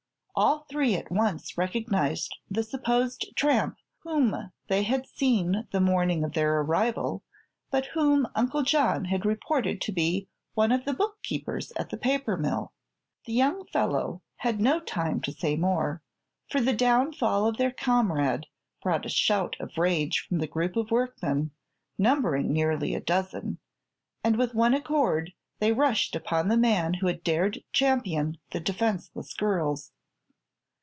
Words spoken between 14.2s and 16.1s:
had no time to say more,